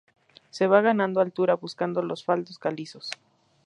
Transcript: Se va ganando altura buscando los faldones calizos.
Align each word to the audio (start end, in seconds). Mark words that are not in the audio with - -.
Se 0.49 0.65
va 0.65 0.81
ganando 0.81 1.21
altura 1.21 1.53
buscando 1.57 2.01
los 2.01 2.25
faldones 2.25 2.57
calizos. 2.57 3.11